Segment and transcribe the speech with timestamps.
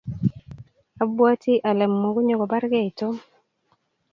[1.03, 3.15] abwatii ale mokunyo kobargei Tom.